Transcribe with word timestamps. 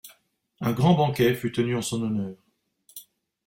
Un 0.61 0.71
grand 0.73 0.95
banquet 0.95 1.35
fut 1.35 1.51
tenu 1.51 1.75
en 1.75 1.83
son 1.83 2.01
honneur. 2.01 2.35